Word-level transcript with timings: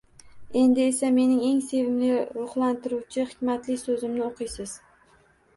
Endi 0.61 0.83
esa 0.91 1.11
mening 1.17 1.43
eng 1.49 1.59
sevimli 1.67 2.09
ruhlantiruvchi 2.39 3.27
hikmatli 3.33 3.79
so’zimni 3.85 4.25
o’qiysiz 4.31 4.75